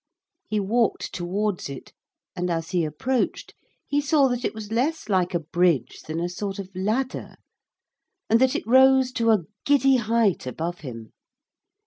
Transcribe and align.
He 0.49 0.59
walked 0.59 1.13
towards 1.13 1.69
it, 1.69 1.93
and 2.35 2.49
as 2.49 2.71
he 2.71 2.83
approached 2.85 3.53
he 3.85 4.01
saw 4.01 4.27
that 4.29 4.43
it 4.43 4.55
was 4.55 4.71
less 4.71 5.09
like 5.09 5.35
a 5.35 5.39
bridge 5.39 6.01
than 6.07 6.19
a 6.19 6.27
sort 6.27 6.57
of 6.57 6.69
ladder, 6.73 7.35
and 8.27 8.41
that 8.41 8.55
it 8.55 8.65
rose 8.65 9.11
to 9.11 9.29
a 9.29 9.43
giddy 9.63 9.97
height 9.97 10.47
above 10.47 10.79
him. 10.79 11.13